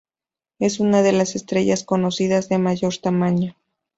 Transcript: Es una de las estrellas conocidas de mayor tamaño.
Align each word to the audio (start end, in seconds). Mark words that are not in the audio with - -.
Es 0.57 0.79
una 0.79 1.03
de 1.03 1.11
las 1.11 1.35
estrellas 1.35 1.83
conocidas 1.83 2.49
de 2.49 2.57
mayor 2.57 2.97
tamaño. 2.97 3.55